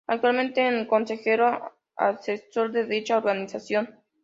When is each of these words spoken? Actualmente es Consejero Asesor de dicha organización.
Actualmente 0.07 0.67
es 0.81 0.87
Consejero 0.87 1.73
Asesor 1.95 2.71
de 2.71 2.87
dicha 2.87 3.17
organización. 3.17 3.99